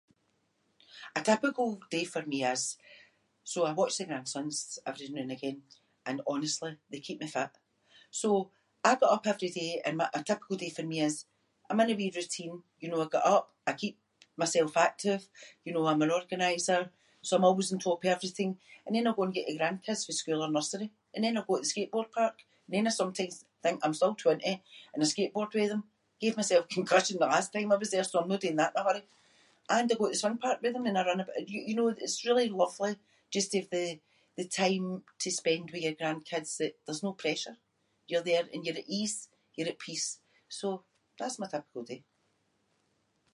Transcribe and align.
A 1.15 1.21
typical 1.27 1.69
day 1.93 2.03
for 2.13 2.21
me 2.31 2.39
is- 2.53 2.71
so 3.51 3.57
I 3.65 3.71
watch 3.79 3.95
the 3.97 4.05
grandsons 4.09 4.55
every 4.89 5.07
noo 5.09 5.21
and 5.23 5.31
again 5.35 5.57
and, 6.07 6.17
honestly, 6.33 6.73
they 6.91 6.99
keep 7.07 7.19
me 7.21 7.27
fit. 7.35 7.51
So, 8.21 8.29
I 8.83 8.91
get 8.95 9.03
up 9.15 9.25
every 9.33 9.49
day 9.59 9.71
and 9.85 9.95
what 9.99 10.15
a 10.15 10.21
typical 10.29 10.57
day 10.61 10.69
for 10.75 10.83
me 10.91 10.99
is- 11.07 11.23
I’m 11.69 11.81
in 11.83 11.91
a 11.91 11.95
wee 11.99 12.13
routine, 12.17 12.59
you 12.81 12.87
know, 12.89 13.01
I 13.03 13.07
get 13.15 13.25
up, 13.35 13.45
I 13.69 13.73
keep 13.81 13.95
myself 14.41 14.73
active, 14.89 15.21
you 15.65 15.71
know, 15.73 15.83
I’m 15.89 16.01
an 16.05 16.11
organiser 16.19 16.81
so 17.25 17.31
I’m 17.37 17.45
always 17.47 17.71
on 17.73 17.79
top 17.85 18.01
of 18.03 18.09
everything. 18.15 18.51
And 18.83 18.91
then 18.95 19.05
I’ll 19.05 19.13
go 19.19 19.23
and 19.25 19.33
get 19.37 19.45
the 19.47 19.57
grandkids 19.59 20.05
fae 20.07 20.13
school 20.21 20.41
or 20.45 20.49
nursery, 20.55 20.89
and 21.13 21.21
then 21.23 21.35
I’ll 21.37 21.43
go 21.49 21.55
to 21.57 21.61
the 21.63 21.67
skateboard 21.73 22.09
park, 22.17 22.37
and 22.65 22.71
then 22.75 22.85
I 22.87 22.89
sometimes 23.01 23.35
think 23.63 23.77
I’m 23.83 23.93
still 23.99 24.15
twenty 24.23 24.53
and 24.93 25.01
I 25.03 25.05
skateboard 25.13 25.51
with 25.53 25.69
them- 25.71 25.87
gave 26.23 26.35
myself 26.39 26.67
concussion 26.77 27.17
the 27.19 27.27
last 27.35 27.49
time 27.53 27.69
I 27.71 27.75
was 27.81 27.91
there 27.91 28.03
so 28.07 28.15
I’m 28.19 28.29
no 28.31 28.37
doing 28.41 28.55
that 28.59 28.73
in 28.75 28.81
a 28.81 28.83
hurry. 28.85 29.05
And 29.75 29.87
I 29.91 29.95
go 29.99 30.05
to 30.07 30.11
the 30.13 30.17
swing 30.21 30.39
park 30.43 30.57
with 30.63 30.73
them 30.75 30.87
and 30.87 30.97
I 30.99 31.03
run 31.07 31.21
ab- 31.23 31.29
y-you 31.51 31.75
know, 31.77 31.89
it’s 32.03 32.25
really 32.27 32.49
lovely 32.61 32.93
just 33.33 33.49
to 33.51 33.57
have 33.59 33.69
the- 33.75 33.99
the 34.39 34.47
time 34.61 34.87
to 35.23 35.29
spend 35.39 35.65
with 35.69 35.83
your 35.85 35.93
grandkids 35.99 36.51
that 36.59 36.73
there’s 36.87 37.03
no 37.07 37.13
pressure. 37.23 37.57
You’re 38.09 38.23
there 38.29 38.45
and 38.51 38.61
you’re 38.65 38.79
at 38.83 38.89
ease, 38.99 39.19
you’re 39.55 39.69
at 39.73 39.79
peace. 39.87 40.09
So, 40.59 40.67
that’s 41.19 41.37
my 41.41 41.47
typical 41.53 41.83
day. 41.91 42.01